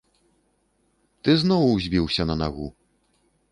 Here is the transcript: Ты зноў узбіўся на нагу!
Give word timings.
Ты 1.27 1.35
зноў 1.43 1.63
узбіўся 1.75 2.21
на 2.33 2.41
нагу! 2.43 2.67